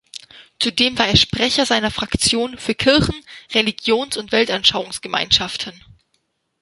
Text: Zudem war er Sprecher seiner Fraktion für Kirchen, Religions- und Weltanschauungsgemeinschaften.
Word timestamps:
Zudem 0.57 0.97
war 0.97 1.07
er 1.09 1.15
Sprecher 1.15 1.67
seiner 1.67 1.91
Fraktion 1.91 2.57
für 2.57 2.73
Kirchen, 2.73 3.23
Religions- 3.53 4.17
und 4.17 4.31
Weltanschauungsgemeinschaften. 4.31 5.73